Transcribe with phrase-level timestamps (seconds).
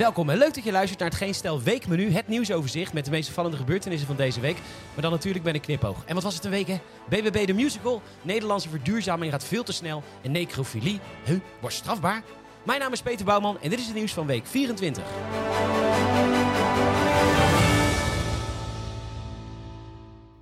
[0.00, 3.10] Welkom en leuk dat je luistert naar het Geen Stel Weekmenu, het nieuwsoverzicht met de
[3.10, 4.56] meest vallende gebeurtenissen van deze week.
[4.92, 6.04] Maar dan natuurlijk met een knipoog.
[6.06, 6.80] En wat was het een week hè?
[7.08, 12.22] BBB de Musical, Nederlandse verduurzaming gaat veel te snel en necrofilie, huh, wordt strafbaar?
[12.62, 15.04] Mijn naam is Peter Bouwman en dit is het nieuws van week 24.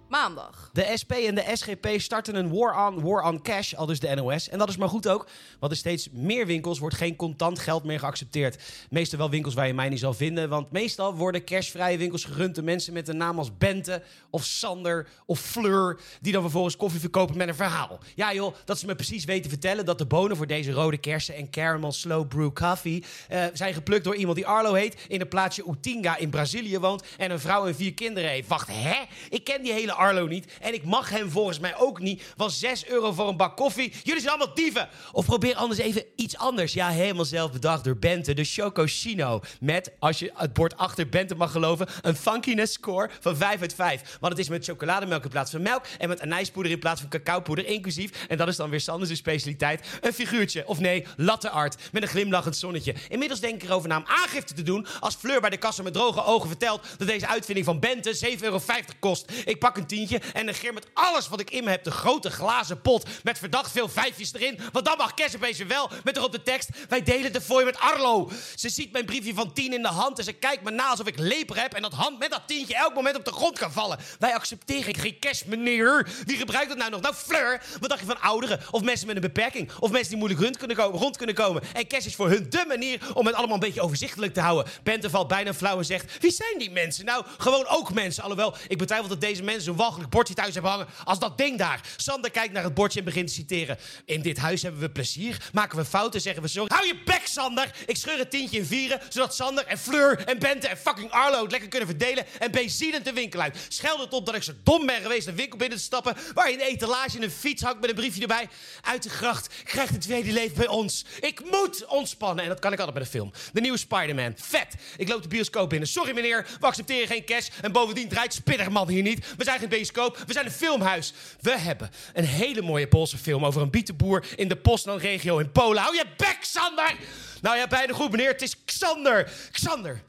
[0.08, 0.70] Maandag.
[0.72, 4.14] De SP en de SGP starten een war on, war on cash, al dus de
[4.14, 4.48] NOS.
[4.48, 7.84] En dat is maar goed ook, want in steeds meer winkels wordt geen contant geld
[7.84, 8.62] meer geaccepteerd.
[8.90, 12.54] Meestal wel winkels waar je mij niet zal vinden, want meestal worden cashvrije winkels gerund
[12.54, 17.00] door mensen met een naam als Bente of Sander of Fleur, die dan vervolgens koffie
[17.00, 17.98] verkopen met een verhaal.
[18.14, 21.34] Ja joh, dat ze me precies weten vertellen dat de bonen voor deze rode kersen
[21.34, 25.28] en caramel slow brew coffee eh, zijn geplukt door iemand die Arlo heet, in een
[25.28, 28.48] plaatsje Utinga in Brazilië woont en een vrouw en vier kinderen heeft.
[28.48, 28.96] Wacht, hè?
[29.28, 32.22] Ik ken die hele Arlo niet en ik mag hem volgens mij ook niet.
[32.36, 33.92] Want 6 euro voor een bak koffie.
[34.02, 34.88] Jullie zijn allemaal dieven.
[35.12, 36.72] Of probeer anders even iets anders.
[36.72, 39.40] Ja, helemaal zelf bedacht door Bente, de Chocosino.
[39.60, 43.74] Met, als je het bord achter Bente mag geloven, een funkiness score van 5 uit
[43.74, 44.16] 5.
[44.20, 47.10] Want het is met chocolademelk in plaats van melk en met anijspoeder in plaats van
[47.10, 48.26] cacaopoeder inclusief.
[48.28, 49.86] En dat is dan weer Sanders' specialiteit.
[50.00, 52.94] Een figuurtje, of nee, latte art met een glimlachend zonnetje.
[53.08, 55.92] Inmiddels denk ik erover na om aangifte te doen als Fleur bij de kassa met
[55.92, 58.60] droge ogen vertelt dat deze uitvinding van Bente 7,50 euro
[59.00, 59.32] kost.
[59.44, 62.30] Ik pak een tientje en negeer met alles wat ik in me heb de grote
[62.30, 64.58] glazen pot met verdacht veel vijfjes erin.
[64.72, 67.78] Want dan mag Kes opeens wel met erop de tekst: Wij delen de fooi met
[67.78, 68.30] Arlo.
[68.56, 71.06] Ze ziet mijn briefje van 10 in de hand en ze kijkt me na alsof
[71.06, 73.72] ik leper heb en dat hand met dat tientje elk moment op de grond kan
[73.72, 73.98] vallen.
[74.18, 76.08] Wij accepteren geen cash, meneer.
[76.26, 77.00] Wie gebruikt dat nou nog?
[77.00, 77.62] Nou, Fleur.
[77.80, 80.56] Wat dacht je van ouderen of mensen met een beperking of mensen die moeilijk rond
[80.56, 81.00] kunnen komen?
[81.00, 81.62] Rond kunnen komen.
[81.72, 84.72] En cash is voor hun de manier om het allemaal een beetje overzichtelijk te houden.
[84.82, 87.04] Bente valt bijna flauw en zegt: Wie zijn die mensen?
[87.04, 88.22] Nou, gewoon ook mensen.
[88.22, 91.80] Alhoewel, ik betwijfel dat deze mensen walgelijk bordje thuis hebben hangen als dat ding daar.
[91.96, 93.78] Sander kijkt naar het bordje en begint te citeren.
[94.04, 95.48] In dit huis hebben we plezier.
[95.52, 96.74] Maken we fouten, zeggen we sorry.
[96.74, 97.70] Hou je bek, Sander!
[97.86, 101.42] Ik scheur het tientje in vieren, zodat Sander en Fleur en Bente en fucking Arlo
[101.42, 103.58] het lekker kunnen verdelen en benzinend de winkel uit.
[103.68, 106.50] Scheld het op dat ik zo dom ben geweest een winkel binnen te stappen waar
[106.50, 108.48] in de etalage een fiets hangt met een briefje erbij.
[108.80, 111.04] Uit de gracht krijgt het tweede leven bij ons.
[111.20, 113.32] Ik moet ontspannen en dat kan ik altijd met een film.
[113.52, 114.32] De nieuwe Spider-Man.
[114.36, 114.74] Vet!
[114.96, 115.88] Ik loop de bioscoop binnen.
[115.88, 119.34] Sorry meneer, we accepteren geen cash en bovendien draait Spinnerman hier niet.
[119.36, 121.12] We zijn we zijn een filmhuis.
[121.40, 125.82] We hebben een hele mooie Poolse film over een bietenboer in de Poznan-regio in Polen.
[125.82, 126.96] Hou je bek, Sander!
[127.40, 128.28] Nou ja, bijna goed, meneer.
[128.28, 129.30] Het is Xander.
[129.52, 130.02] Xander.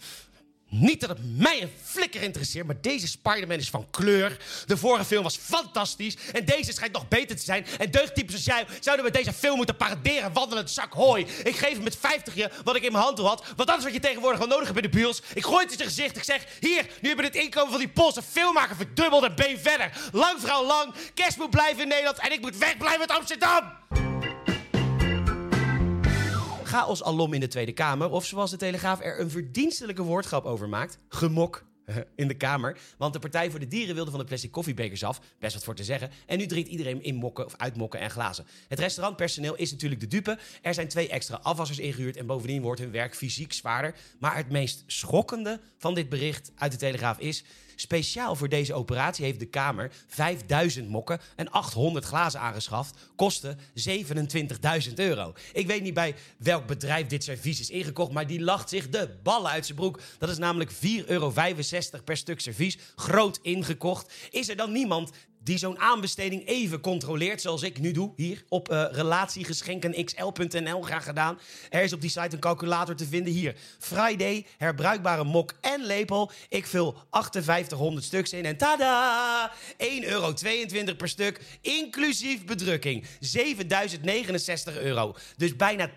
[0.70, 4.38] Niet dat het mij een flikker interesseert, maar deze Spider-Man is van kleur.
[4.66, 7.66] De vorige film was fantastisch en deze schijnt nog beter te zijn.
[7.80, 11.26] En deugdtypes als jij zouden met deze film moeten paraderen, wandelend zak hooi.
[11.44, 13.84] Ik geef hem met 50 je wat ik in mijn hand had, want dat is
[13.84, 15.22] wat je tegenwoordig wel nodig hebt in de bios.
[15.34, 17.80] Ik gooi het in zijn gezicht, ik zeg, hier, nu hebben we het inkomen van
[17.80, 19.92] die Poolse filmmaker verdubbeld en been verder.
[20.12, 23.99] Lang vrouw lang, kerst moet blijven in Nederland en ik moet wegblijven uit Amsterdam.
[26.70, 28.10] Chaos alom in de Tweede Kamer.
[28.10, 31.00] Of zoals de Telegraaf er een verdienstelijke woordgrap over maakt.
[31.08, 31.66] Gemok
[32.16, 32.78] in de Kamer.
[32.98, 35.22] Want de Partij voor de Dieren wilde van de plastic koffiebekers af.
[35.40, 36.10] Best wat voor te zeggen.
[36.26, 38.46] En nu drinkt iedereen in mokken of uitmokken en glazen.
[38.68, 40.38] Het restaurantpersoneel is natuurlijk de dupe.
[40.62, 43.96] Er zijn twee extra afwassers ingehuurd en bovendien wordt hun werk fysiek zwaarder.
[44.20, 47.44] Maar het meest schokkende van dit bericht uit de Telegraaf is...
[47.82, 52.98] Speciaal voor deze operatie heeft de Kamer 5000 mokken en 800 glazen aangeschaft.
[53.16, 55.34] Kosten 27.000 euro.
[55.54, 59.18] Ik weet niet bij welk bedrijf dit servies is ingekocht, maar die lacht zich de
[59.24, 60.00] ballen uit zijn broek.
[60.18, 61.34] Dat is namelijk 4,65 euro
[62.04, 62.78] per stuk servies.
[62.96, 64.14] Groot ingekocht.
[64.30, 65.12] Is er dan niemand
[65.44, 71.40] die zo'n aanbesteding even controleert, zoals ik nu doe, hier op uh, relatiegeschenkenxl.nl, graag gedaan.
[71.70, 73.56] Er is op die site een calculator te vinden, hier.
[73.80, 76.32] Friday, herbruikbare mok en lepel.
[76.50, 79.52] Ik vul 5800 stuks in en tada!
[79.78, 80.34] 1,22 euro
[80.98, 83.06] per stuk, inclusief bedrukking.
[83.20, 85.16] 7069 euro.
[85.38, 85.90] Dus bijna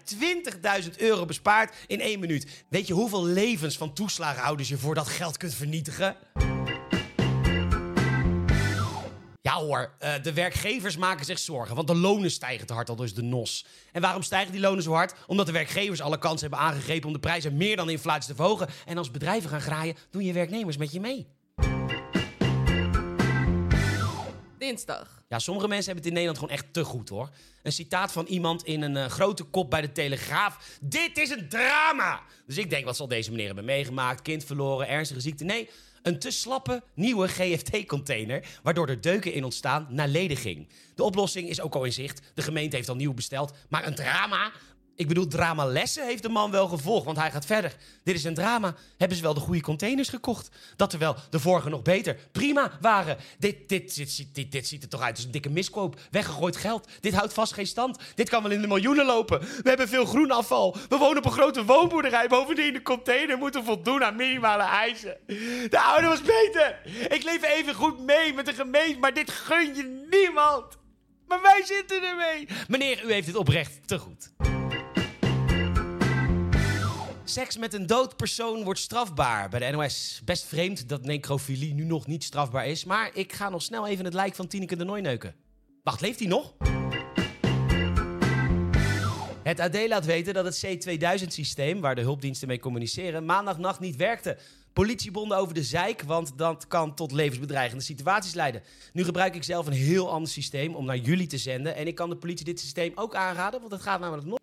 [0.83, 2.65] 20.000 euro bespaard in één minuut.
[2.69, 6.17] Weet je hoeveel levens van toeslagenhouders je voor dat geld kunt vernietigen?
[9.53, 12.97] Ja hoor, uh, de werkgevers maken zich zorgen, want de lonen stijgen te hard, al
[12.97, 13.67] dus de NOS.
[13.93, 15.15] En waarom stijgen die lonen zo hard?
[15.27, 18.69] Omdat de werkgevers alle kansen hebben aangegrepen om de prijzen meer dan inflatie te verhogen.
[18.87, 21.27] En als bedrijven gaan graaien, doen je werknemers met je mee.
[24.59, 25.23] Dinsdag.
[25.29, 27.29] Ja, sommige mensen hebben het in Nederland gewoon echt te goed hoor.
[27.63, 30.79] Een citaat van iemand in een uh, grote kop bij de Telegraaf.
[30.81, 32.21] Dit is een drama!
[32.47, 34.23] Dus ik denk, wat zal deze meneer hebben meegemaakt?
[34.23, 35.45] Kind verloren, ernstige ziekte?
[35.45, 35.71] Nee,
[36.03, 40.69] een te slappe nieuwe GFT-container, waardoor er deuken in ontstaan na lediging.
[40.95, 42.21] De oplossing is ook al in zicht.
[42.35, 43.53] De gemeente heeft al nieuw besteld.
[43.69, 44.53] Maar een drama?
[45.03, 47.77] Ik bedoel, dramalessen heeft de man wel gevolgd, want hij gaat verder.
[48.05, 48.75] Dit is een drama.
[48.97, 50.51] Hebben ze wel de goede containers gekocht?
[50.77, 53.17] Dat terwijl de vorige nog beter, prima waren.
[53.39, 56.01] Dit, dit, dit, dit, dit ziet er toch uit als een dikke miskoop.
[56.11, 56.89] Weggegooid geld.
[57.01, 57.99] Dit houdt vast geen stand.
[58.15, 59.41] Dit kan wel in de miljoenen lopen.
[59.41, 60.77] We hebben veel groenafval.
[60.89, 62.29] We wonen op een grote woonboerderij.
[62.29, 65.17] Bovendien, de container moeten voldoen aan minimale eisen.
[65.71, 66.81] De oude was beter.
[67.09, 70.79] Ik leef even goed mee met de gemeente, maar dit gun je niemand.
[71.27, 72.49] Maar wij zitten ermee.
[72.69, 74.31] Meneer, u heeft het oprecht te goed.
[77.25, 80.21] Seks met een dood persoon wordt strafbaar bij de NOS.
[80.25, 82.85] Best vreemd dat necrofilie nu nog niet strafbaar is.
[82.85, 85.35] Maar ik ga nog snel even het lijk van Tineke de Nooi neuken.
[85.83, 86.55] Wacht, leeft hij nog?
[89.43, 94.39] Het AD laat weten dat het C2000-systeem, waar de hulpdiensten mee communiceren, maandagnacht niet werkte.
[94.73, 98.63] Politiebonden over de zeik, want dat kan tot levensbedreigende situaties leiden.
[98.93, 101.75] Nu gebruik ik zelf een heel ander systeem om naar jullie te zenden.
[101.77, 104.41] En ik kan de politie dit systeem ook aanraden, want het gaat namelijk nog.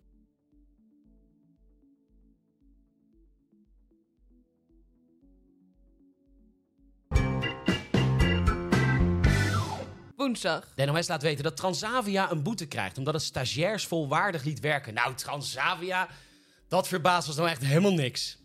[10.30, 10.68] Woensdag.
[10.74, 14.94] De NOS laat weten dat Transavia een boete krijgt omdat het stagiairs volwaardig liet werken.
[14.94, 16.08] Nou, Transavia,
[16.68, 18.38] dat verbaast ons nou echt helemaal niks.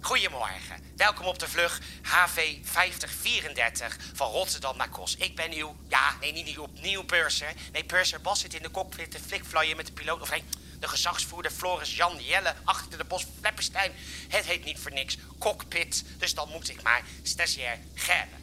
[0.00, 0.82] Goedemorgen.
[0.96, 5.16] Welkom op de vlug HV 5034 van Rotterdam naar Kos.
[5.16, 7.52] Ik ben uw, ja, nee, niet uw opnieuw purser.
[7.72, 10.20] Nee, purser Bas zit in de cockpit te flikvlooien met de piloot.
[10.20, 10.44] Of nee,
[10.80, 13.92] de gezagsvoerder Floris Jan Jelle achter de bos Flepperstein.
[14.28, 18.38] Het heet niet voor niks cockpit, dus dan moet ik maar stagiair Gerben.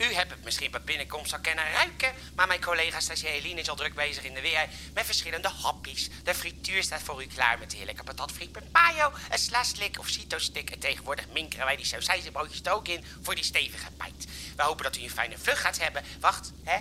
[0.00, 3.68] U hebt het misschien bij binnenkomst al kennen ruiken, maar mijn collega stagiair Eline is
[3.68, 6.08] al druk bezig in de weer met verschillende happies.
[6.24, 10.70] De frituur staat voor u klaar met heerlijke patatfriet met mayo, een slaslik of cito-stick.
[10.70, 14.26] En tegenwoordig minkeren wij die sausijzenbroodjes er ook in voor die stevige pijt.
[14.56, 16.04] We hopen dat u een fijne vlucht gaat hebben.
[16.20, 16.78] Wacht, hè?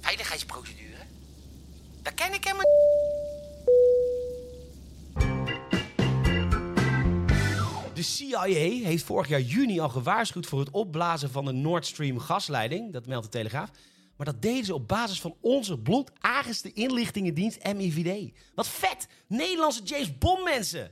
[0.00, 1.06] Veiligheidsprocedure?
[2.02, 2.66] Dat ken ik helemaal
[7.94, 8.42] De CIA
[8.84, 12.92] heeft vorig jaar juni al gewaarschuwd voor het opblazen van de Nord Stream gasleiding.
[12.92, 13.70] Dat meldt de Telegraaf.
[14.16, 18.32] Maar dat deden ze op basis van onze bloedagenste inlichtingendienst MIVD.
[18.54, 19.08] Wat vet!
[19.26, 20.90] Nederlandse James Bond mensen!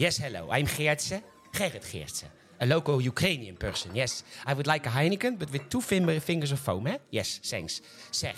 [0.00, 0.48] Yes, hello.
[0.50, 1.22] I'm Geertse.
[1.52, 2.24] Gerrit Geertse.
[2.58, 3.94] A local Ukrainian person.
[3.94, 4.24] Yes.
[4.46, 6.98] I would like a Heineken, but with two finger- fingers of foam, hè?
[7.10, 7.82] Yes, thanks.
[8.10, 8.34] Zeg,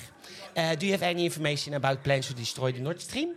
[0.56, 3.36] uh, do you have any information about plans to destroy the Nord Stream?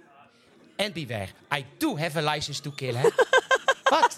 [0.79, 3.03] And beware, I do have a license to kill, hè?
[3.91, 4.15] Wat?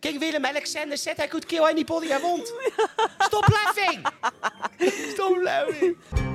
[0.00, 2.46] King Willem Alexander said I could kill anybody I want.
[3.22, 4.04] Stop laughing!
[5.14, 6.33] Stop laughing!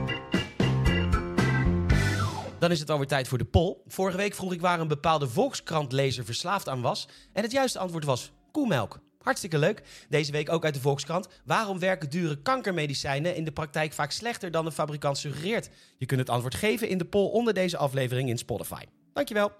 [2.60, 3.78] Dan is het alweer tijd voor de poll.
[3.88, 7.08] Vorige week vroeg ik waar een bepaalde Volkskrant-lezer verslaafd aan was.
[7.34, 9.00] En het juiste antwoord was koemelk.
[9.22, 9.84] Hartstikke leuk.
[10.10, 11.28] Deze week ook uit de Volkskrant.
[11.46, 15.70] Waarom werken dure kankermedicijnen in de praktijk vaak slechter dan de fabrikant suggereert?
[15.98, 18.84] Je kunt het antwoord geven in de poll onder deze aflevering in Spotify.
[19.14, 19.52] Dankjewel.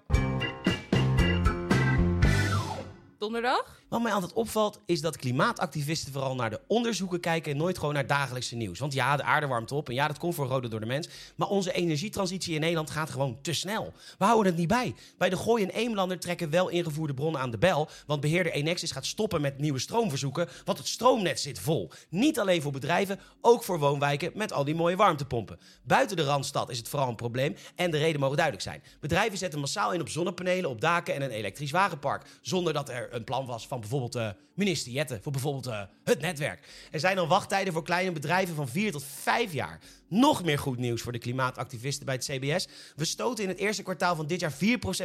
[3.18, 3.79] Donderdag.
[3.90, 7.94] Wat mij altijd opvalt, is dat klimaatactivisten vooral naar de onderzoeken kijken en nooit gewoon
[7.94, 8.78] naar dagelijkse nieuws.
[8.78, 11.08] Want ja, de aarde warmt op en ja, dat komt voor rode door de mens.
[11.36, 13.92] Maar onze energietransitie in Nederland gaat gewoon te snel.
[14.18, 14.94] We houden het niet bij.
[15.18, 17.88] Bij de Gooi en Eemlander trekken wel ingevoerde bronnen aan de bel.
[18.06, 21.90] Want beheerder Enexis gaat stoppen met nieuwe stroomverzoeken, want het stroomnet zit vol.
[22.08, 25.58] Niet alleen voor bedrijven, ook voor woonwijken met al die mooie warmtepompen.
[25.82, 28.82] Buiten de Randstad is het vooral een probleem en de reden mogen duidelijk zijn.
[29.00, 32.26] Bedrijven zetten massaal in op zonnepanelen, op daken en een elektrisch wagenpark.
[32.40, 36.20] Zonder dat er een plan was van bijvoorbeeld uh, minister Jette, voor bijvoorbeeld uh, het
[36.20, 36.68] netwerk.
[36.90, 39.78] Er zijn al wachttijden voor kleine bedrijven van 4 tot 5 jaar.
[40.08, 42.68] Nog meer goed nieuws voor de klimaatactivisten bij het CBS.
[42.96, 44.52] We stoten in het eerste kwartaal van dit jaar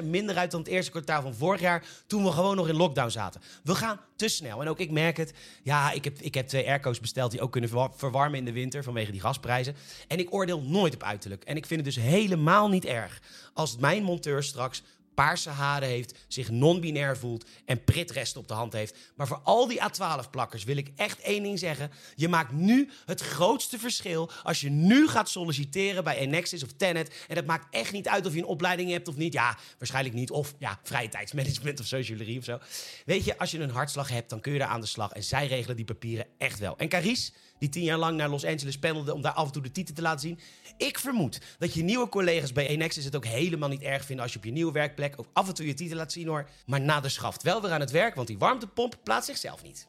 [0.02, 2.76] 4% minder uit dan het eerste kwartaal van vorig jaar, toen we gewoon nog in
[2.76, 3.42] lockdown zaten.
[3.64, 4.62] We gaan te snel.
[4.62, 5.34] En ook ik merk het.
[5.64, 8.84] Ja, ik heb, ik heb twee airco's besteld die ook kunnen verwarmen in de winter
[8.84, 9.76] vanwege die gasprijzen.
[10.08, 11.44] En ik oordeel nooit op uiterlijk.
[11.44, 13.22] En ik vind het dus helemaal niet erg
[13.54, 14.84] als mijn monteur straks
[15.16, 18.98] paarse haren heeft, zich non-binair voelt en pritresten op de hand heeft.
[19.16, 21.92] Maar voor al die A12-plakkers wil ik echt één ding zeggen.
[22.16, 27.26] Je maakt nu het grootste verschil als je nu gaat solliciteren bij Enexis of Tenet.
[27.28, 29.34] En dat maakt echt niet uit of je een opleiding hebt of niet.
[29.34, 30.32] Ja, waarschijnlijk niet.
[30.32, 32.60] Of ja, vrije tijdsmanagement of sociologie of zo.
[33.06, 35.12] Weet je, als je een hartslag hebt, dan kun je daar aan de slag.
[35.12, 36.78] En zij regelen die papieren echt wel.
[36.78, 39.62] En Caries die tien jaar lang naar Los Angeles pendelde om daar af en toe
[39.62, 40.40] de titel te laten zien.
[40.78, 44.34] Ik vermoed dat je nieuwe collega's bij Enexis het ook helemaal niet erg vinden als
[44.34, 46.50] je op je nieuwe werkplek ook af en toe je titel laat zien hoor.
[46.66, 49.88] Maar na de schaft wel weer aan het werk, want die warmtepomp plaatst zichzelf niet.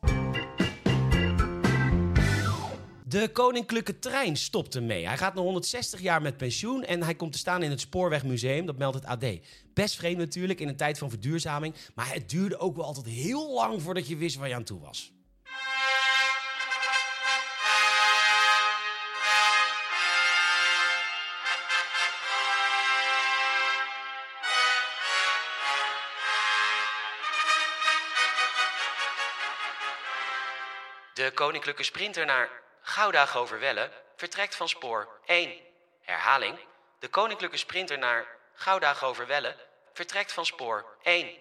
[3.09, 5.07] De koninklijke trein stopt ermee.
[5.07, 8.67] Hij gaat nog 160 jaar met pensioen en hij komt te staan in het Spoorwegmuseum.
[8.67, 9.25] Dat meldt het AD.
[9.75, 11.75] Best vreemd natuurlijk in een tijd van verduurzaming.
[11.95, 14.81] Maar het duurde ook wel altijd heel lang voordat je wist waar je aan toe
[14.81, 15.16] was.
[31.17, 32.51] De koninklijke sprinter naar
[32.83, 35.61] Gouda-Goverwelle vertrekt van spoor 1.
[36.03, 36.59] Herhaling.
[36.99, 39.57] De koninklijke sprinter naar Gouda-Goverwelle
[39.93, 41.39] vertrekt van spoor 1.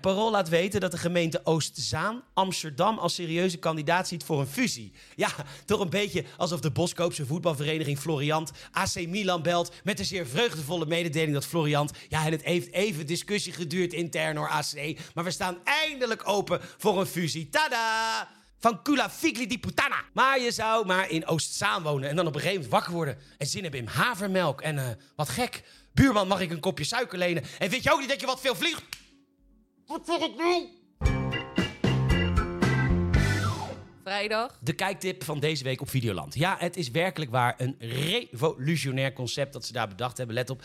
[0.00, 4.46] Het parool laat weten dat de gemeente Oostzaan Amsterdam als serieuze kandidaat ziet voor een
[4.46, 4.92] fusie.
[5.16, 5.28] Ja,
[5.64, 10.86] toch een beetje alsof de Boskoopse voetbalvereniging Floriant AC Milan belt met de zeer vreugdevolle
[10.86, 11.92] mededeling dat Floriant...
[12.08, 16.60] Ja, en het heeft even discussie geduurd intern door AC, maar we staan eindelijk open
[16.78, 17.48] voor een fusie.
[17.48, 18.28] Tada!
[18.58, 20.04] Van Kula Figli di Putana.
[20.12, 23.18] Maar je zou maar in Oostzaan wonen en dan op een gegeven moment wakker worden
[23.38, 24.60] en zin hebben in havermelk.
[24.60, 27.44] En eh, wat gek, buurman mag ik een kopje suiker lenen?
[27.58, 28.82] En weet je ook niet dat je wat veel vliegt?
[29.90, 30.68] Wat zeg ik nou?
[34.02, 34.58] Vrijdag.
[34.62, 36.34] De kijktip van deze week op Videoland.
[36.34, 40.34] Ja, het is werkelijk waar een revolutionair concept dat ze daar bedacht hebben.
[40.34, 40.62] Let op.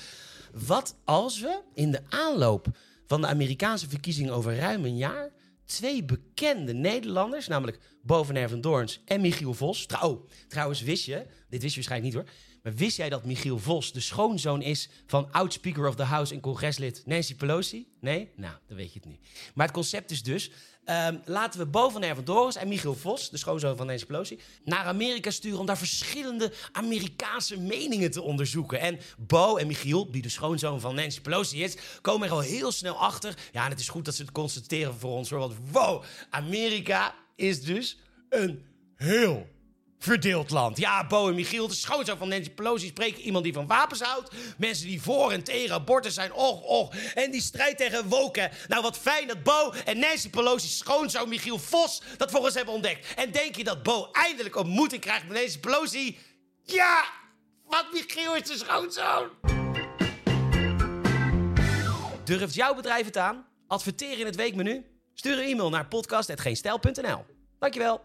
[0.66, 2.68] Wat als we in de aanloop
[3.08, 5.32] van de Amerikaanse verkiezingen over ruim een jaar
[5.66, 9.86] twee bekende Nederlanders, namelijk Boven van Doorns en Michiel Vos.
[9.86, 12.34] Trouw, trouwens, wist je, dit wist je waarschijnlijk niet hoor,
[12.66, 16.40] maar wist jij dat Michiel Vos de schoonzoon is van oud-speaker of the House en
[16.40, 17.88] congreslid Nancy Pelosi?
[18.00, 18.30] Nee?
[18.36, 19.20] Nou, dan weet je het nu.
[19.54, 20.52] Maar het concept is dus,
[20.84, 24.86] ehm, laten we Bo van Ervendoris en Michiel Vos, de schoonzoon van Nancy Pelosi, naar
[24.86, 28.80] Amerika sturen om daar verschillende Amerikaanse meningen te onderzoeken.
[28.80, 32.72] En Bo en Michiel, die de schoonzoon van Nancy Pelosi is, komen er al heel
[32.72, 33.38] snel achter.
[33.52, 37.16] Ja, en het is goed dat ze het constateren voor ons hoor, want wow, Amerika
[37.36, 37.98] is dus
[38.30, 39.54] een heel
[40.00, 40.78] verdeeld land.
[40.78, 44.36] Ja, Bo en Michiel, de schoonzoon van Nancy Pelosi, spreken iemand die van wapens houdt.
[44.58, 46.96] Mensen die voor en tegen abortus zijn, och, och.
[47.14, 48.52] En die strijd tegen woken.
[48.68, 52.74] Nou, wat fijn dat Bo en Nancy Pelosi's schoonzoon Michiel Vos dat voor ons hebben
[52.74, 53.14] ontdekt.
[53.16, 56.18] En denk je dat Bo eindelijk ontmoeting krijgt met Nancy Pelosi?
[56.64, 57.04] Ja,
[57.68, 59.30] want Michiel is de schoonzoon.
[62.24, 63.46] Durft jouw bedrijf het aan?
[63.68, 64.86] Adverteer in het weekmenu?
[65.14, 67.26] Stuur een e-mail naar podcast.geenstijl.nl.
[67.60, 68.02] Dankjewel.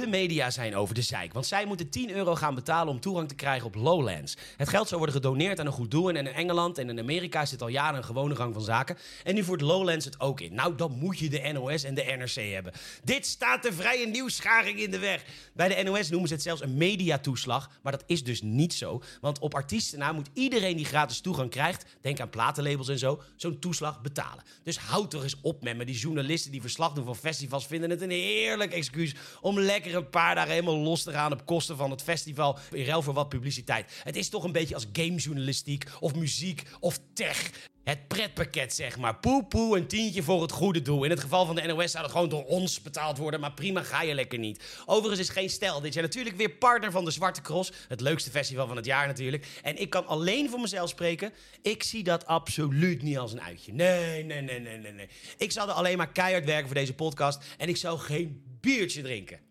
[0.00, 3.28] De media zijn over de zeik, want zij moeten 10 euro gaan betalen om toegang
[3.28, 4.36] te krijgen op Lowlands.
[4.56, 7.46] Het geld zou worden gedoneerd aan een goed doel en in Engeland en in Amerika
[7.46, 8.96] zit al jaren een gewone gang van zaken.
[9.24, 10.54] En nu voert Lowlands het ook in.
[10.54, 12.72] Nou, dan moet je de NOS en de NRC hebben.
[13.04, 15.24] Dit staat de vrije nieuwsscharing in de weg.
[15.54, 19.02] Bij de NOS noemen ze het zelfs een mediatoeslag, maar dat is dus niet zo.
[19.20, 23.22] Want op artiesten na moet iedereen die gratis toegang krijgt, denk aan platenlabels en zo,
[23.36, 24.44] zo'n toeslag betalen.
[24.62, 25.84] Dus houd toch eens op met me.
[25.84, 30.10] Die journalisten die verslag doen van festivals vinden het een heerlijk excuus om lekker een
[30.10, 32.58] paar dagen helemaal los te gaan op kosten van het festival.
[32.70, 34.00] In ruil voor wat publiciteit.
[34.02, 37.50] Het is toch een beetje als gamejournalistiek of muziek of tech.
[37.86, 39.16] Het pretpakket, zeg maar.
[39.16, 41.04] Poe, poe, een tientje voor het goede doel.
[41.04, 43.40] In het geval van de NOS zou dat gewoon door ons betaald worden.
[43.40, 44.64] Maar prima, ga je lekker niet.
[44.86, 45.80] Overigens is geen stijl.
[45.80, 47.72] Dit jaar natuurlijk weer partner van de Zwarte Cross.
[47.88, 49.46] Het leukste festival van het jaar natuurlijk.
[49.62, 51.32] En ik kan alleen voor mezelf spreken.
[51.62, 53.72] Ik zie dat absoluut niet als een uitje.
[53.72, 54.92] Nee, nee, nee, nee, nee.
[54.92, 55.08] nee.
[55.36, 57.44] Ik zal er alleen maar keihard werken voor deze podcast.
[57.56, 59.45] En ik zou geen biertje drinken.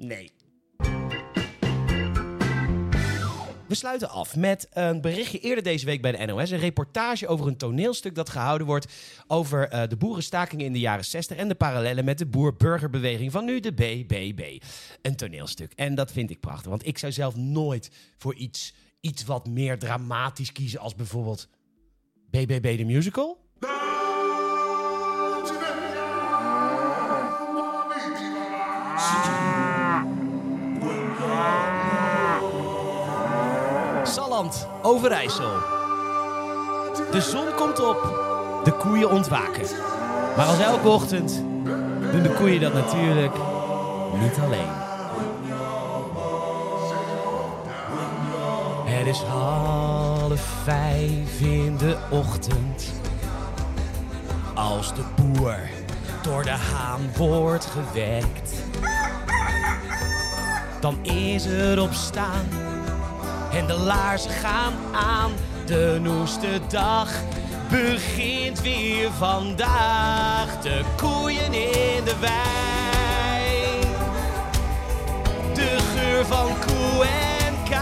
[0.00, 0.32] Nee.
[3.68, 6.50] We sluiten af met een berichtje eerder deze week bij de NOS.
[6.50, 8.92] Een reportage over een toneelstuk dat gehouden wordt
[9.26, 13.44] over uh, de boerenstakingen in de jaren 60 en de parallellen met de boer-burgerbeweging van
[13.44, 14.62] nu de BBB.
[15.02, 15.72] Een toneelstuk.
[15.72, 19.78] En dat vind ik prachtig, want ik zou zelf nooit voor iets, iets wat meer
[19.78, 21.48] dramatisch kiezen als bijvoorbeeld
[22.30, 23.49] BBB de musical.
[34.40, 35.50] Salland, Overijssel.
[37.10, 38.02] De zon komt op,
[38.64, 39.66] de koeien ontwaken.
[40.36, 41.44] Maar als elke ochtend
[42.12, 43.34] doen de koeien dat natuurlijk
[44.20, 44.72] niet alleen.
[48.84, 52.92] Het is half vijf in de ochtend.
[54.54, 55.58] Als de boer
[56.22, 58.52] door de haan wordt gewekt.
[60.80, 62.48] Dan is er opstaan
[63.52, 65.30] en de laarzen gaan aan.
[65.66, 67.08] De noeste dag
[67.70, 70.60] begint weer vandaag.
[70.62, 73.80] De koeien in de wei.
[75.54, 77.80] De geur van koe en kaas.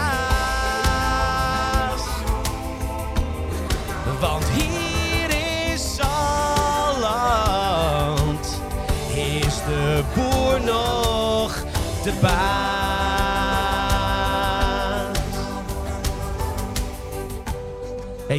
[4.19, 5.29] Want hier
[5.73, 6.99] is Salland,
[9.13, 11.63] is de boer nog
[12.03, 12.78] de baas.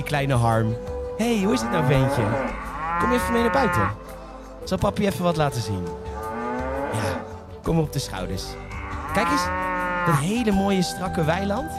[0.03, 0.77] Kleine Harm.
[1.19, 2.23] hey, hoe is het nou, ventje?
[3.01, 3.91] Kom even mee naar buiten.
[4.65, 5.85] Zal papi even wat laten zien?
[6.93, 7.23] Ja,
[7.63, 8.45] kom op de schouders.
[9.13, 9.45] Kijk eens,
[10.07, 11.71] dat hele mooie strakke weiland.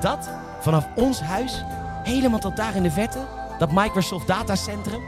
[0.00, 1.64] Dat, vanaf ons huis,
[2.02, 3.18] helemaal tot daar in de verte.
[3.58, 5.02] Dat Microsoft Datacentrum.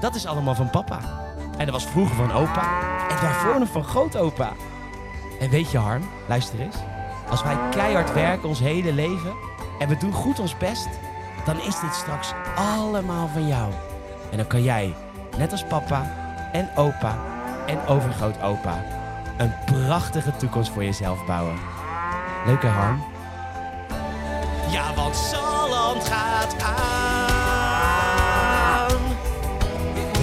[0.00, 0.98] Dat is allemaal van papa.
[1.56, 2.62] En dat was vroeger van opa.
[3.08, 4.52] En daarvoor nog van grootopa.
[5.40, 6.76] En weet je Harm, luister eens.
[7.30, 9.32] Als wij keihard werken ons hele leven
[9.78, 10.88] en we doen goed ons best,
[11.44, 13.72] dan is dit straks allemaal van jou.
[14.30, 14.94] En dan kan jij,
[15.36, 16.12] net als papa
[16.52, 17.18] en opa
[17.66, 18.84] en overgrootopa,
[19.36, 21.56] een prachtige toekomst voor jezelf bouwen.
[22.46, 23.04] Leuk hè Harm?
[24.70, 26.82] Ja, want Salland gaat aan.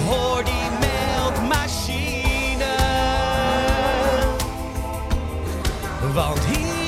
[0.08, 2.76] Hoor die meldmachine.
[6.14, 6.81] Want hier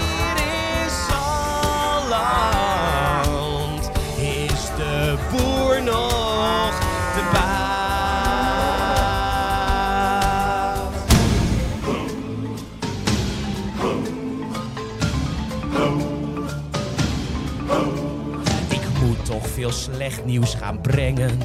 [19.75, 21.39] slecht nieuws gaan brengen.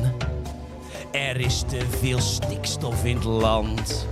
[1.11, 4.07] Er is te veel stikstof in het land.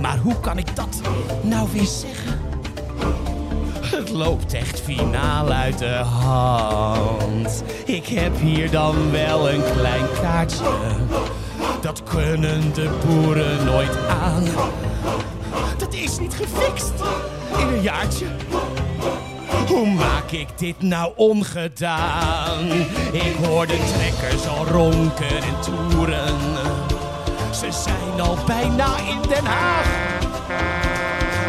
[0.00, 1.00] Maar hoe kan ik dat
[1.42, 2.40] nou weer zeggen?
[3.80, 7.62] Het loopt echt finaal uit de hand.
[7.84, 10.64] Ik heb hier dan wel een klein kaartje.
[11.80, 14.44] Dat kunnen de boeren nooit aan.
[15.78, 16.92] Dat is niet gefixt
[17.58, 18.26] in een jaartje.
[19.66, 22.70] Hoe maak ik dit nou ongedaan?
[23.12, 26.38] Ik hoor de trekkers al ronken en toeren.
[27.54, 30.20] Ze zijn al bijna in Den Haag.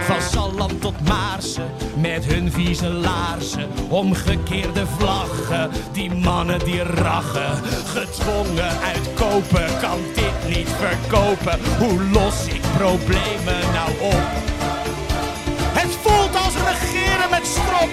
[0.05, 3.70] Van Salland tot Maarsen, met hun vieze laarzen.
[3.89, 7.62] Omgekeerde vlaggen, die mannen die rachen.
[7.86, 11.60] Gedwongen uitkopen, kan dit niet verkopen.
[11.79, 14.51] Hoe los ik problemen nou op?
[15.74, 16.23] Het voelt
[17.29, 17.90] met strop.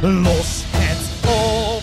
[0.00, 1.82] Los het op.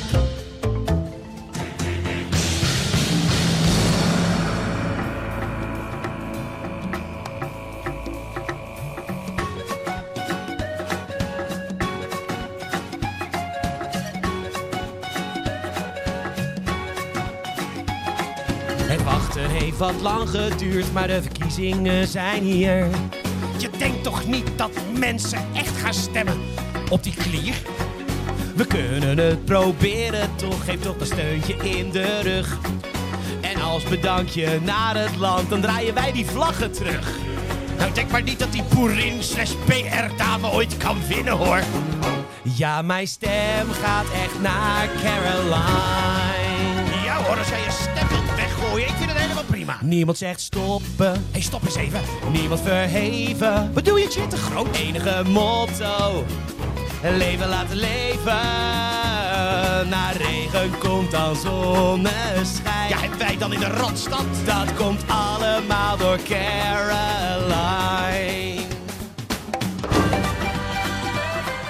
[18.84, 22.88] Het wachten heeft wat lang geduurd, maar de verkiezingen zijn hier.
[23.58, 26.51] Je denkt toch niet dat mensen echt gaan stemmen
[26.92, 27.56] op die klier?
[28.56, 32.58] We kunnen het proberen, toch geef toch een steuntje in de rug.
[33.42, 37.10] En als bedankje naar het land, dan draaien wij die vlaggen terug.
[37.78, 41.60] Nou, denk maar niet dat die boerin slash PR-dame ooit kan winnen, hoor.
[42.44, 47.04] Ja, mijn stem gaat echt naar Caroline.
[47.04, 49.78] Ja hoor, als jij je stem wilt weggooien, ik vind het helemaal prima.
[49.82, 51.12] Niemand zegt stoppen.
[51.12, 52.02] Hé, hey, stop eens even.
[52.32, 53.74] Niemand verheven.
[53.74, 54.76] Wat doe je het te groot?
[54.76, 56.26] Enige motto.
[57.04, 58.40] Leven laten leven.
[59.90, 62.90] Na regen komt dan zonneschijn.
[62.90, 64.26] Ja, en wij dan in de Randstad?
[64.46, 67.00] Dat komt allemaal door Caroline.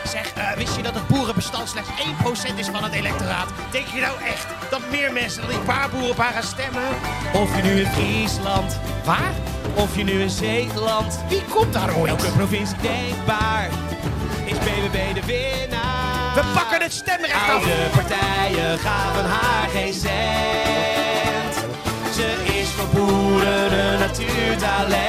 [0.04, 3.48] Zeg, eh, wist je dat het boerenbestand slechts 1% is van het electoraat?
[3.72, 6.88] Denk je nou echt dat meer mensen dan die paar boeren op haar gaan stemmen?
[7.34, 9.34] Of je nu in Friesland, waar?
[9.76, 12.10] Of je nu in Zeeland, wie komt daar ooit?
[12.10, 13.70] Elke provincie denkbaar
[14.52, 16.34] is BBB de winnaar.
[16.36, 17.50] We pakken het stemrecht af.
[17.50, 21.56] Oude partijen gaven haar geen cent.
[22.16, 25.00] Ze is voor boeren een natuurtalent.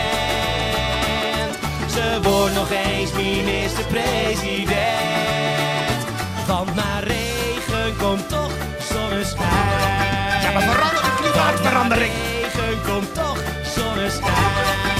[1.92, 6.06] Ze wordt nog eens minister-president.
[6.46, 8.52] Want na regen komt toch
[8.92, 10.42] zonneschijn.
[10.42, 12.12] Ja, maar verander de klimaatverandering.
[12.12, 13.38] Na regen komt toch
[13.74, 14.91] zonneschijn.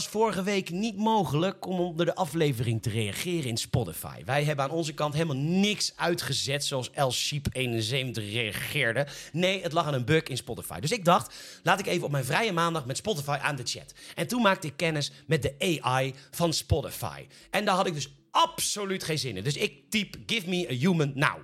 [0.00, 4.24] Was vorige week niet mogelijk om onder de aflevering te reageren in Spotify.
[4.24, 9.06] Wij hebben aan onze kant helemaal niks uitgezet zoals El Sheep 71 reageerde.
[9.32, 10.80] Nee, het lag aan een bug in Spotify.
[10.80, 13.94] Dus ik dacht, laat ik even op mijn vrije maandag met Spotify aan de chat.
[14.14, 17.26] En toen maakte ik kennis met de AI van Spotify.
[17.50, 19.44] En daar had ik dus absoluut geen zin in.
[19.44, 21.38] Dus ik typ give me a human now.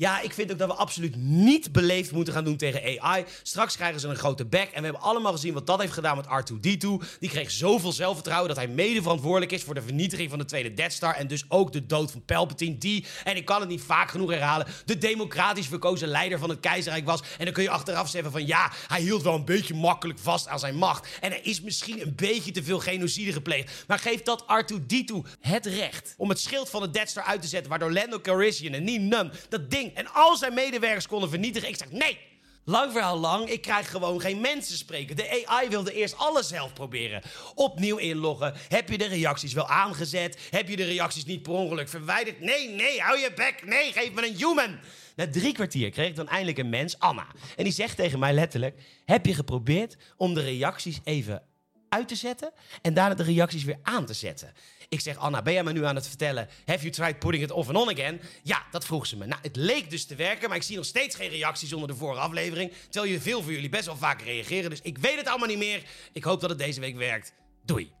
[0.00, 3.24] Ja, ik vind ook dat we absoluut niet beleefd moeten gaan doen tegen AI.
[3.42, 4.70] Straks krijgen ze een grote bek.
[4.70, 6.88] En we hebben allemaal gezien wat dat heeft gedaan met R2-D2.
[7.18, 10.74] Die kreeg zoveel zelfvertrouwen dat hij mede verantwoordelijk is voor de vernietiging van de tweede
[10.74, 11.14] Death Star.
[11.14, 12.78] En dus ook de dood van Palpatine.
[12.78, 16.60] Die, en ik kan het niet vaak genoeg herhalen, de democratisch verkozen leider van het
[16.60, 17.20] keizerrijk was.
[17.38, 20.48] En dan kun je achteraf zeggen van ja, hij hield wel een beetje makkelijk vast
[20.48, 21.08] aan zijn macht.
[21.20, 23.84] En er is misschien een beetje te veel genocide gepleegd.
[23.86, 27.48] Maar geeft dat R2-D2 het recht om het schild van de Death Star uit te
[27.48, 27.70] zetten.
[27.70, 31.68] Waardoor Lando Calrissian en Nien Nunn dat ding en al zijn medewerkers konden vernietigen.
[31.68, 32.18] Ik zeg nee.
[32.64, 35.16] Lang verhaal lang, ik krijg gewoon geen mensen spreken.
[35.16, 37.22] De AI wilde eerst alles zelf proberen.
[37.54, 38.54] Opnieuw inloggen.
[38.68, 40.38] Heb je de reacties wel aangezet?
[40.50, 42.40] Heb je de reacties niet per ongeluk verwijderd?
[42.40, 43.62] Nee, nee, hou je bek.
[43.66, 44.78] Nee, geef me een human.
[45.16, 47.26] Na drie kwartier kreeg ik dan eindelijk een mens, Anna.
[47.56, 51.42] En die zegt tegen mij letterlijk: Heb je geprobeerd om de reacties even
[51.90, 52.52] uit te zetten
[52.82, 54.52] en daarna de reacties weer aan te zetten.
[54.90, 56.48] Ik zeg, Anna, ben jij me nu aan het vertellen?
[56.66, 58.20] Have you tried putting it off and on again?
[58.42, 59.26] Ja, dat vroeg ze me.
[59.26, 61.94] Nou, het leek dus te werken, maar ik zie nog steeds geen reacties onder de
[61.94, 62.72] vorige aflevering.
[62.88, 64.70] Terwijl je veel van jullie best wel vaak reageren.
[64.70, 65.82] Dus ik weet het allemaal niet meer.
[66.12, 67.32] Ik hoop dat het deze week werkt.
[67.64, 67.92] Doei.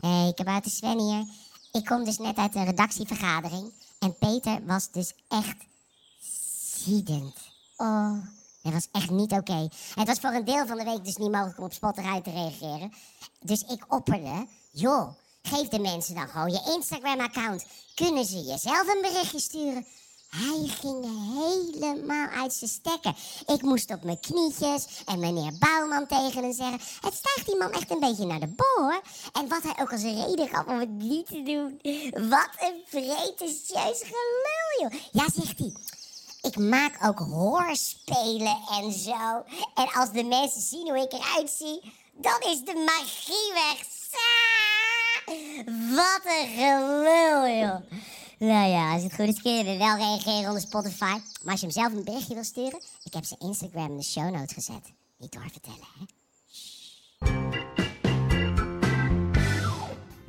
[0.00, 1.24] Hey, de Sven hier.
[1.72, 3.72] Ik kom dus net uit de redactievergadering.
[3.98, 5.56] En Peter was dus echt
[6.84, 7.36] ziedend.
[7.76, 8.16] Oh,
[8.62, 9.68] dat was echt niet oké.
[9.94, 12.30] Het was voor een deel van de week dus niet mogelijk om op Spotify te
[12.30, 12.92] reageren.
[13.40, 15.08] Dus ik opperde, joh,
[15.42, 17.64] geef de mensen dan gewoon je Instagram-account.
[17.94, 19.86] Kunnen ze jezelf een berichtje sturen?
[20.30, 23.14] Hij ging helemaal uit zijn stekken.
[23.46, 26.80] Ik moest op mijn knietjes en meneer Bouwman tegen hem zeggen...
[27.00, 29.02] Het stijgt die man echt een beetje naar de boor.
[29.32, 31.80] En wat hij ook als reden gaf om het niet te doen.
[32.28, 35.00] Wat een pretentieus gelul, joh.
[35.12, 35.72] Ja, zegt hij.
[36.42, 39.44] Ik maak ook hoorspelen en zo.
[39.74, 43.98] En als de mensen zien hoe ik eruit zie, dan is de magie weg.
[45.96, 47.80] Wat een gelul, joh.
[48.38, 51.18] Nou ja, als het goed is kun je er wel reageren onder Spotify.
[51.42, 54.02] Maar als je hem zelf een berichtje wil sturen, ik heb zijn Instagram in de
[54.02, 54.92] show notes gezet.
[55.18, 56.04] Niet doorvertellen, hè?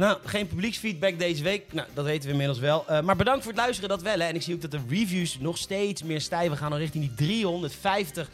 [0.01, 1.73] Nou, geen publieksfeedback deze week.
[1.73, 2.85] Nou, dat weten we inmiddels wel.
[2.89, 4.19] Uh, maar bedankt voor het luisteren, dat wel.
[4.19, 4.25] Hè.
[4.25, 6.51] En ik zie ook dat de reviews nog steeds meer stijgen.
[6.51, 8.29] We gaan al richting die 350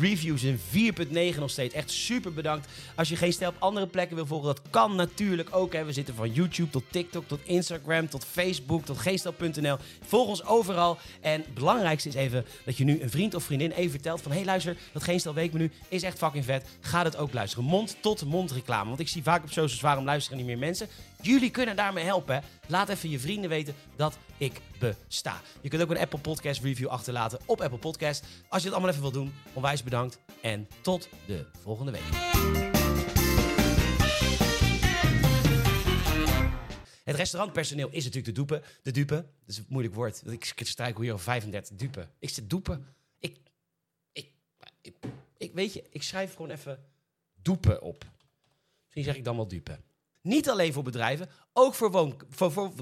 [0.00, 1.74] reviews in 4.9 nog steeds.
[1.74, 2.68] Echt super bedankt.
[2.94, 5.72] Als je geen stijl op andere plekken wil volgen, dat kan natuurlijk ook.
[5.72, 5.84] Hè.
[5.84, 9.76] We zitten van YouTube tot TikTok, tot Instagram, tot Facebook, tot geestel.nl.
[10.06, 10.98] Volg ons overal.
[11.20, 14.32] En het belangrijkste is even dat je nu een vriend of vriendin even vertelt van...
[14.32, 16.68] hey, luister, dat Geestel Weekmenu is echt fucking vet.
[16.80, 17.64] Ga het ook luisteren.
[17.64, 18.88] Mond tot mond reclame.
[18.88, 20.88] Want ik zie vaak op socials waarom luisteren niet meer mensen.
[21.22, 22.42] Jullie kunnen daarmee helpen.
[22.66, 25.40] Laat even je vrienden weten dat ik besta.
[25.60, 28.24] Je kunt ook een Apple Podcast review achterlaten op Apple Podcast.
[28.48, 30.18] Als je het allemaal even wilt doen, onwijs bedankt.
[30.42, 32.02] En tot de volgende week.
[37.04, 38.62] Het restaurantpersoneel is natuurlijk de dupe.
[38.82, 40.22] De dupe, dat is een moeilijk woord.
[40.26, 42.08] Ik strijk hier over 35 dupe.
[42.18, 42.80] Ik zit dupe.
[43.18, 43.38] Ik,
[44.12, 44.30] ik,
[45.36, 46.84] ik, weet je, ik schrijf gewoon even
[47.42, 48.04] doepen op.
[48.84, 49.78] Misschien zeg ik dan wel dupe.
[50.28, 52.16] Niet alleen voor bedrijven, ook voor woon...
[52.28, 52.72] Voor, voor,